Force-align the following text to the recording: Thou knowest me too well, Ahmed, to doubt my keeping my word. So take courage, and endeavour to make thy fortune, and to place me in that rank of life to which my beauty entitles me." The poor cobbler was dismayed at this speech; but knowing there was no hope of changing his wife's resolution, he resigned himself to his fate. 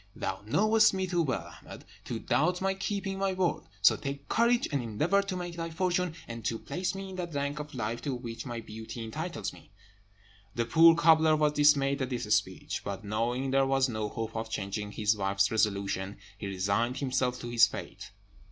Thou 0.15 0.41
knowest 0.47 0.95
me 0.95 1.05
too 1.05 1.21
well, 1.21 1.53
Ahmed, 1.63 1.85
to 2.05 2.17
doubt 2.17 2.59
my 2.59 2.73
keeping 2.73 3.19
my 3.19 3.33
word. 3.33 3.65
So 3.83 3.95
take 3.95 4.27
courage, 4.27 4.67
and 4.71 4.81
endeavour 4.81 5.21
to 5.21 5.35
make 5.35 5.55
thy 5.57 5.69
fortune, 5.69 6.15
and 6.27 6.43
to 6.45 6.57
place 6.57 6.95
me 6.95 7.09
in 7.11 7.17
that 7.17 7.35
rank 7.35 7.59
of 7.59 7.75
life 7.75 8.01
to 8.01 8.15
which 8.15 8.43
my 8.43 8.61
beauty 8.61 9.03
entitles 9.03 9.53
me." 9.53 9.69
The 10.55 10.65
poor 10.65 10.95
cobbler 10.95 11.35
was 11.35 11.53
dismayed 11.53 12.01
at 12.01 12.09
this 12.09 12.23
speech; 12.35 12.83
but 12.83 13.03
knowing 13.05 13.51
there 13.51 13.67
was 13.67 13.87
no 13.89 14.09
hope 14.09 14.35
of 14.35 14.49
changing 14.49 14.93
his 14.93 15.15
wife's 15.15 15.51
resolution, 15.51 16.17
he 16.35 16.47
resigned 16.47 16.97
himself 16.97 17.39
to 17.41 17.49
his 17.49 17.67
fate. 17.67 18.09